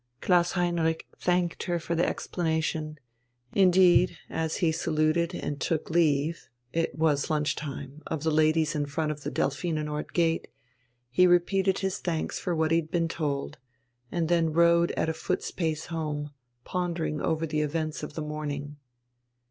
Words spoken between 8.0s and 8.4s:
of the